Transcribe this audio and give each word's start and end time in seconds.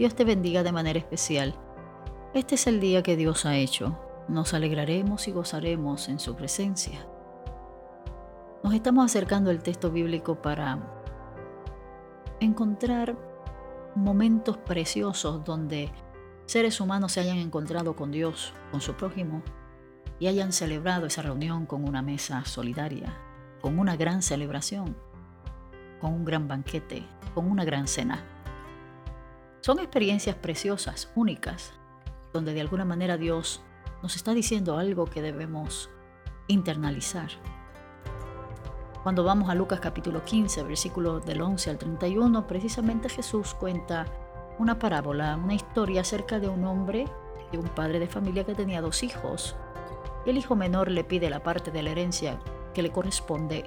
Dios 0.00 0.14
te 0.14 0.24
bendiga 0.24 0.62
de 0.62 0.72
manera 0.72 0.98
especial. 0.98 1.54
Este 2.32 2.54
es 2.54 2.66
el 2.66 2.80
día 2.80 3.02
que 3.02 3.16
Dios 3.18 3.44
ha 3.44 3.56
hecho. 3.56 3.98
Nos 4.28 4.54
alegraremos 4.54 5.28
y 5.28 5.30
gozaremos 5.30 6.08
en 6.08 6.18
su 6.18 6.34
presencia. 6.34 7.06
Nos 8.64 8.72
estamos 8.72 9.04
acercando 9.04 9.50
al 9.50 9.62
texto 9.62 9.90
bíblico 9.90 10.40
para 10.40 10.78
encontrar 12.40 13.14
momentos 13.94 14.56
preciosos 14.56 15.44
donde 15.44 15.92
seres 16.46 16.80
humanos 16.80 17.12
se 17.12 17.20
hayan 17.20 17.36
encontrado 17.36 17.94
con 17.94 18.10
Dios, 18.10 18.54
con 18.70 18.80
su 18.80 18.94
prójimo, 18.94 19.42
y 20.18 20.28
hayan 20.28 20.54
celebrado 20.54 21.08
esa 21.08 21.20
reunión 21.20 21.66
con 21.66 21.86
una 21.86 22.00
mesa 22.00 22.46
solidaria, 22.46 23.12
con 23.60 23.78
una 23.78 23.96
gran 23.96 24.22
celebración, 24.22 24.96
con 26.00 26.14
un 26.14 26.24
gran 26.24 26.48
banquete, 26.48 27.06
con 27.34 27.50
una 27.50 27.66
gran 27.66 27.86
cena. 27.86 28.39
Son 29.62 29.78
experiencias 29.78 30.36
preciosas, 30.36 31.10
únicas, 31.14 31.74
donde 32.32 32.54
de 32.54 32.62
alguna 32.62 32.86
manera 32.86 33.18
Dios 33.18 33.60
nos 34.02 34.16
está 34.16 34.32
diciendo 34.32 34.78
algo 34.78 35.04
que 35.04 35.20
debemos 35.20 35.90
internalizar. 36.48 37.28
Cuando 39.02 39.22
vamos 39.22 39.50
a 39.50 39.54
Lucas 39.54 39.80
capítulo 39.80 40.24
15, 40.24 40.62
versículo 40.62 41.20
del 41.20 41.42
11 41.42 41.70
al 41.70 41.78
31, 41.78 42.46
precisamente 42.46 43.10
Jesús 43.10 43.52
cuenta 43.52 44.06
una 44.58 44.78
parábola, 44.78 45.36
una 45.36 45.54
historia 45.54 46.00
acerca 46.00 46.38
de 46.38 46.48
un 46.48 46.64
hombre, 46.64 47.04
de 47.52 47.58
un 47.58 47.68
padre 47.68 47.98
de 47.98 48.08
familia 48.08 48.44
que 48.44 48.54
tenía 48.54 48.80
dos 48.80 49.02
hijos. 49.02 49.56
El 50.24 50.38
hijo 50.38 50.56
menor 50.56 50.90
le 50.90 51.04
pide 51.04 51.28
la 51.28 51.42
parte 51.42 51.70
de 51.70 51.82
la 51.82 51.90
herencia 51.90 52.38
que 52.72 52.80
le 52.80 52.92
corresponde 52.92 53.64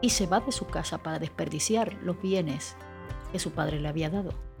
y 0.00 0.08
se 0.08 0.26
va 0.26 0.40
de 0.40 0.52
su 0.52 0.66
casa 0.66 1.02
para 1.02 1.18
desperdiciar 1.18 1.92
los 2.02 2.18
bienes 2.22 2.76
que 3.30 3.38
su 3.38 3.50
padre 3.50 3.78
le 3.78 3.88
había 3.88 4.08
dado. 4.08 4.53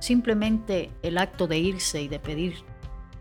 Simplemente 0.00 0.92
el 1.02 1.18
acto 1.18 1.46
de 1.46 1.58
irse 1.58 2.00
y 2.02 2.08
de 2.08 2.20
pedir 2.20 2.56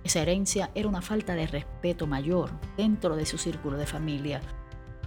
esa 0.04 0.22
herencia 0.22 0.70
era 0.74 0.88
una 0.88 1.02
falta 1.02 1.36
de 1.36 1.48
respeto 1.48 2.08
mayor 2.08 2.52
dentro 2.78 3.16
de 3.16 3.26
su 3.26 3.38
círculo 3.38 3.78
de 3.78 3.86
familia. 3.86 4.42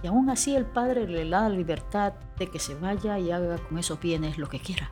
Y 0.03 0.07
aún 0.07 0.29
así 0.29 0.55
el 0.55 0.65
padre 0.65 1.07
le 1.07 1.27
da 1.27 1.41
la 1.41 1.49
libertad 1.49 2.13
de 2.37 2.47
que 2.47 2.59
se 2.59 2.75
vaya 2.75 3.17
y 3.17 3.31
haga 3.31 3.57
con 3.57 3.77
esos 3.77 3.99
bienes 3.99 4.37
lo 4.37 4.47
que 4.47 4.59
quiera. 4.59 4.91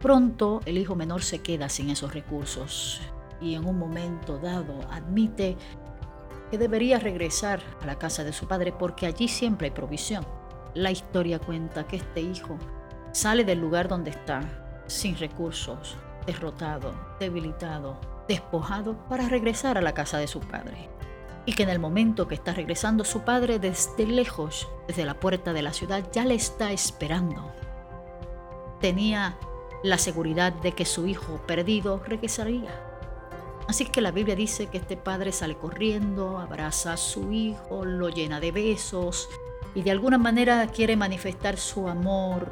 Pronto 0.00 0.60
el 0.64 0.78
hijo 0.78 0.96
menor 0.96 1.22
se 1.22 1.40
queda 1.40 1.68
sin 1.68 1.90
esos 1.90 2.14
recursos 2.14 3.00
y 3.40 3.54
en 3.54 3.66
un 3.66 3.78
momento 3.78 4.38
dado 4.38 4.80
admite 4.90 5.56
que 6.50 6.58
debería 6.58 6.98
regresar 6.98 7.60
a 7.82 7.86
la 7.86 7.98
casa 7.98 8.24
de 8.24 8.32
su 8.32 8.46
padre 8.46 8.72
porque 8.72 9.06
allí 9.06 9.28
siempre 9.28 9.68
hay 9.68 9.72
provisión. 9.72 10.26
La 10.74 10.90
historia 10.90 11.38
cuenta 11.38 11.86
que 11.86 11.96
este 11.96 12.20
hijo 12.20 12.56
sale 13.12 13.44
del 13.44 13.60
lugar 13.60 13.88
donde 13.88 14.10
está 14.10 14.65
sin 14.86 15.16
recursos, 15.18 15.96
derrotado, 16.26 16.92
debilitado, 17.18 17.98
despojado, 18.28 18.96
para 19.08 19.28
regresar 19.28 19.78
a 19.78 19.80
la 19.80 19.94
casa 19.94 20.18
de 20.18 20.26
su 20.26 20.40
padre. 20.40 20.88
Y 21.44 21.52
que 21.52 21.62
en 21.62 21.68
el 21.68 21.78
momento 21.78 22.26
que 22.26 22.34
está 22.34 22.52
regresando 22.52 23.04
su 23.04 23.20
padre 23.20 23.58
desde 23.58 24.06
lejos, 24.06 24.68
desde 24.88 25.04
la 25.04 25.14
puerta 25.14 25.52
de 25.52 25.62
la 25.62 25.72
ciudad, 25.72 26.04
ya 26.12 26.24
le 26.24 26.34
está 26.34 26.72
esperando. 26.72 27.52
Tenía 28.80 29.36
la 29.82 29.98
seguridad 29.98 30.52
de 30.52 30.72
que 30.72 30.84
su 30.84 31.06
hijo 31.06 31.40
perdido 31.46 32.02
regresaría. 32.04 32.82
Así 33.68 33.86
que 33.86 34.00
la 34.00 34.12
Biblia 34.12 34.36
dice 34.36 34.66
que 34.68 34.78
este 34.78 34.96
padre 34.96 35.32
sale 35.32 35.56
corriendo, 35.56 36.38
abraza 36.38 36.92
a 36.92 36.96
su 36.96 37.32
hijo, 37.32 37.84
lo 37.84 38.08
llena 38.08 38.38
de 38.40 38.52
besos 38.52 39.28
y 39.74 39.82
de 39.82 39.90
alguna 39.90 40.18
manera 40.18 40.66
quiere 40.68 40.96
manifestar 40.96 41.56
su 41.56 41.88
amor, 41.88 42.48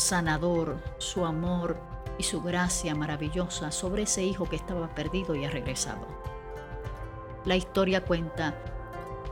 sanador, 0.00 0.78
su 0.98 1.24
amor 1.24 1.76
y 2.18 2.22
su 2.22 2.42
gracia 2.42 2.94
maravillosa 2.94 3.70
sobre 3.70 4.02
ese 4.02 4.24
hijo 4.24 4.48
que 4.48 4.56
estaba 4.56 4.88
perdido 4.94 5.34
y 5.34 5.44
ha 5.44 5.50
regresado. 5.50 6.06
La 7.44 7.56
historia 7.56 8.04
cuenta 8.04 8.54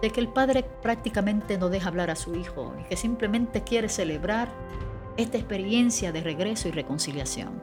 de 0.00 0.10
que 0.10 0.20
el 0.20 0.28
padre 0.28 0.62
prácticamente 0.62 1.58
no 1.58 1.68
deja 1.68 1.88
hablar 1.88 2.10
a 2.10 2.16
su 2.16 2.34
hijo 2.34 2.74
y 2.80 2.84
que 2.84 2.96
simplemente 2.96 3.64
quiere 3.64 3.88
celebrar 3.88 4.48
esta 5.16 5.36
experiencia 5.36 6.12
de 6.12 6.20
regreso 6.20 6.68
y 6.68 6.70
reconciliación. 6.70 7.60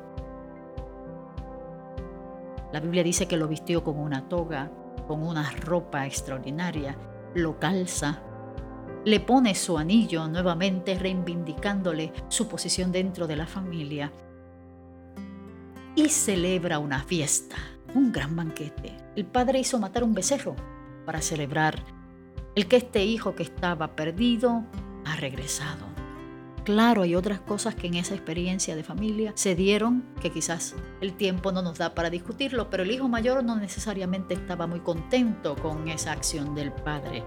La 2.73 2.81
Biblia 2.81 3.03
dice 3.03 3.27
que 3.27 3.38
lo 3.38 3.47
vistió 3.47 3.83
con 3.83 3.97
una 3.97 4.27
toga, 4.27 4.69
con 5.07 5.23
una 5.23 5.49
ropa 5.51 6.05
extraordinaria, 6.05 6.97
lo 7.33 7.57
calza 7.57 8.21
le 9.05 9.19
pone 9.19 9.53
su 9.53 9.77
anillo 9.77 10.27
nuevamente 10.27 10.97
reivindicándole 10.97 12.11
su 12.27 12.47
posición 12.47 12.91
dentro 12.91 13.27
de 13.27 13.35
la 13.35 13.45
familia 13.45 14.11
y 15.95 16.09
celebra 16.09 16.79
una 16.79 17.03
fiesta, 17.03 17.55
un 17.94 18.11
gran 18.11 18.35
banquete. 18.35 18.97
El 19.15 19.25
padre 19.25 19.59
hizo 19.59 19.79
matar 19.79 20.03
un 20.03 20.15
becerro 20.15 20.55
para 21.05 21.21
celebrar 21.21 21.83
el 22.55 22.67
que 22.67 22.77
este 22.77 23.05
hijo 23.05 23.35
que 23.35 23.44
estaba 23.44 23.95
perdido 23.95 24.63
ha 25.05 25.15
regresado. 25.17 25.85
Claro, 26.63 27.03
hay 27.03 27.13
otras 27.13 27.39
cosas 27.39 27.75
que 27.75 27.85
en 27.85 27.94
esa 27.94 28.15
experiencia 28.15 28.75
de 28.75 28.83
familia 28.83 29.33
se 29.35 29.53
dieron 29.53 30.03
que 30.19 30.31
quizás 30.31 30.73
el 30.99 31.13
tiempo 31.13 31.51
no 31.51 31.61
nos 31.61 31.77
da 31.77 31.94
para 31.94 32.09
discutirlo, 32.09 32.71
pero 32.71 32.81
el 32.81 32.89
hijo 32.89 33.07
mayor 33.07 33.44
no 33.44 33.55
necesariamente 33.55 34.33
estaba 34.33 34.65
muy 34.65 34.79
contento 34.79 35.55
con 35.55 35.89
esa 35.89 36.11
acción 36.11 36.55
del 36.55 36.71
padre 36.71 37.23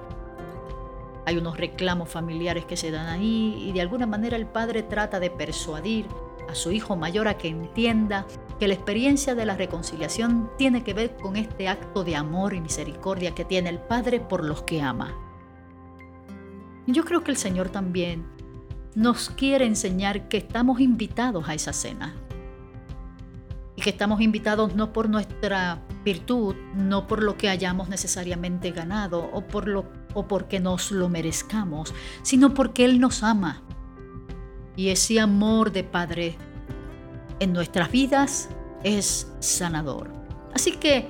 hay 1.28 1.36
unos 1.36 1.58
reclamos 1.58 2.08
familiares 2.08 2.64
que 2.64 2.78
se 2.78 2.90
dan 2.90 3.06
ahí 3.06 3.62
y 3.62 3.72
de 3.72 3.82
alguna 3.82 4.06
manera 4.06 4.34
el 4.34 4.46
padre 4.46 4.82
trata 4.82 5.20
de 5.20 5.30
persuadir 5.30 6.06
a 6.48 6.54
su 6.54 6.72
hijo 6.72 6.96
mayor 6.96 7.28
a 7.28 7.36
que 7.36 7.48
entienda 7.48 8.26
que 8.58 8.66
la 8.66 8.72
experiencia 8.72 9.34
de 9.34 9.44
la 9.44 9.54
reconciliación 9.54 10.50
tiene 10.56 10.82
que 10.82 10.94
ver 10.94 11.16
con 11.16 11.36
este 11.36 11.68
acto 11.68 12.02
de 12.02 12.16
amor 12.16 12.54
y 12.54 12.62
misericordia 12.62 13.34
que 13.34 13.44
tiene 13.44 13.68
el 13.68 13.78
padre 13.78 14.20
por 14.20 14.42
los 14.42 14.62
que 14.62 14.80
ama. 14.80 15.14
Yo 16.86 17.04
creo 17.04 17.22
que 17.22 17.30
el 17.30 17.36
Señor 17.36 17.68
también 17.68 18.26
nos 18.94 19.28
quiere 19.28 19.66
enseñar 19.66 20.28
que 20.28 20.38
estamos 20.38 20.80
invitados 20.80 21.46
a 21.46 21.54
esa 21.54 21.74
cena. 21.74 22.14
Estamos 23.88 24.20
invitados 24.20 24.74
no 24.74 24.92
por 24.92 25.08
nuestra 25.08 25.82
virtud, 26.04 26.54
no 26.74 27.06
por 27.06 27.22
lo 27.22 27.38
que 27.38 27.48
hayamos 27.48 27.88
necesariamente 27.88 28.70
ganado 28.70 29.30
o 29.32 29.46
por 29.46 29.66
lo 29.66 29.86
o 30.12 30.28
porque 30.28 30.60
nos 30.60 30.90
lo 30.90 31.08
merezcamos, 31.08 31.94
sino 32.22 32.52
porque 32.52 32.84
Él 32.84 33.00
nos 33.00 33.22
ama. 33.22 33.62
Y 34.76 34.90
ese 34.90 35.20
amor 35.20 35.72
de 35.72 35.84
Padre 35.84 36.36
en 37.40 37.54
nuestras 37.54 37.90
vidas 37.90 38.50
es 38.84 39.32
sanador. 39.40 40.12
Así 40.54 40.72
que 40.72 41.08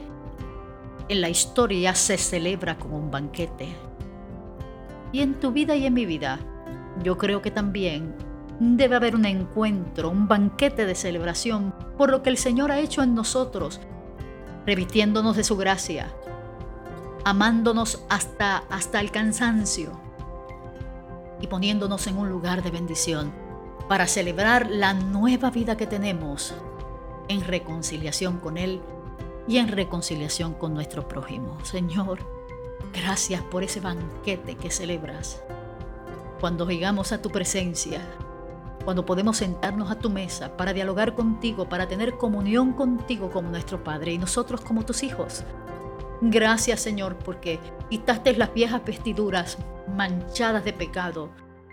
en 1.09 1.21
la 1.21 1.31
historia 1.31 1.97
se 1.97 2.17
celebra 2.17 2.79
como 2.79 2.97
un 2.97 3.11
banquete. 3.11 3.75
Y 5.11 5.21
en 5.21 5.35
tu 5.35 5.51
vida 5.51 5.75
y 5.75 5.85
en 5.85 5.95
mi 5.95 6.07
vida, 6.07 6.39
yo 7.03 7.19
creo 7.19 7.43
que 7.43 7.51
también 7.51 8.15
debe 8.59 8.97
haber 8.97 9.15
un 9.15 9.25
encuentro, 9.25 10.11
un 10.11 10.27
banquete 10.27 10.87
de 10.87 10.95
celebración 10.95 11.75
por 11.97 12.11
lo 12.11 12.23
que 12.23 12.31
el 12.31 12.37
Señor 12.37 12.73
ha 12.73 12.81
hecho 12.81 13.03
en 13.03 13.15
nosotros, 13.15 13.81
revistiéndonos 14.67 15.37
de 15.37 15.45
su 15.45 15.57
gracia, 15.57 16.13
amándonos 17.25 18.03
hasta, 18.09 18.59
hasta 18.71 19.01
el 19.01 19.11
cansancio 19.11 19.93
y 21.41 21.47
poniéndonos 21.47 22.07
en 22.07 22.19
un 22.19 22.29
lugar 22.29 22.63
de 22.63 22.71
bendición 22.71 23.33
para 23.89 24.07
celebrar 24.07 24.69
la 24.71 24.93
nueva 24.93 25.51
vida 25.51 25.77
que 25.77 25.87
tenemos 25.87 26.55
en 27.29 27.43
reconciliación 27.43 28.39
con 28.39 28.59
Él 28.59 28.81
y 29.47 29.59
en 29.59 29.69
reconciliación 29.69 30.55
con 30.55 30.75
nuestro 30.75 31.09
prójimo. 31.09 31.59
Señor, 31.65 32.19
gracias 32.93 33.43
por 33.43 33.63
ese 33.63 33.81
banquete 33.81 34.57
que 34.57 34.71
celebras. 34.71 35.43
Cuando 36.41 36.69
llegamos 36.69 37.13
a 37.13 37.23
tu 37.23 37.31
presencia, 37.31 38.01
cuando 38.89 39.05
podemos 39.05 39.37
sentarnos 39.37 39.91
a 39.91 39.99
tu 39.99 40.09
mesa 40.09 40.57
para 40.57 40.73
dialogar 40.73 41.15
contigo, 41.15 41.69
para 41.69 41.87
tener 41.89 42.17
comunión 42.17 42.73
contigo 42.73 43.31
como 43.31 43.51
nuestro 43.51 43.85
Padre 43.85 44.15
y 44.15 44.19
nosotros 44.19 44.63
como 44.63 44.83
tus 44.87 45.03
hijos, 45.03 45.45
Gracias 46.23 46.81
Señor 46.81 47.19
porque 47.19 47.61
quitaste 47.91 48.35
las 48.39 48.55
viejas 48.55 48.83
vestiduras 48.87 49.59
manchadas 49.95 50.65
de 50.65 50.73
pecado 50.73 51.29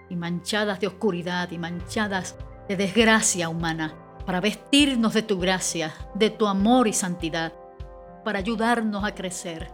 y 0.09 0.17
manchadas 0.17 0.81
de 0.81 0.87
oscuridad 0.87 1.49
y 1.51 1.57
manchadas 1.57 2.35
de 2.67 2.75
desgracia 2.75 3.47
humana 3.47 3.95
para 4.25 4.41
vestirnos 4.41 5.13
de 5.13 5.21
tu 5.21 5.39
gracia, 5.39 5.93
de 6.15 6.31
tu 6.31 6.47
amor 6.47 6.85
y 6.85 6.91
santidad, 6.91 7.53
para 8.25 8.39
ayudarnos 8.39 9.05
a 9.05 9.15
crecer, 9.15 9.71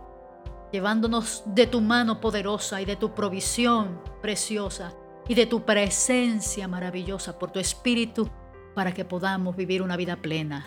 llevándonos 0.72 1.42
de 1.48 1.66
tu 1.66 1.82
mano 1.82 2.22
poderosa 2.22 2.84
y 2.84 2.86
de 2.86 2.98
tu 2.98 3.16
provisión 3.16 4.00
preciosa 4.22 4.94
y 5.32 5.34
de 5.34 5.46
tu 5.46 5.64
presencia 5.64 6.68
maravillosa 6.68 7.40
por 7.40 7.52
tu 7.52 7.60
Espíritu 7.60 8.30
para 8.76 8.94
que 8.94 9.06
podamos 9.06 9.56
vivir 9.56 9.82
una 9.82 9.96
vida 9.96 10.18
plena. 10.18 10.66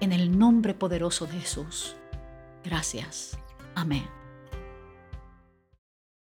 En 0.00 0.10
el 0.10 0.36
nombre 0.36 0.74
poderoso 0.74 1.26
de 1.26 1.38
Jesús. 1.38 1.94
Gracias. 2.64 3.38
Amén. 3.76 4.17